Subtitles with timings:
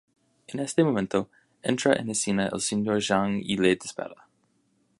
[0.47, 1.29] En este momento
[1.71, 2.99] entra en escena el Sr.
[3.03, 4.27] Jang y le dispara.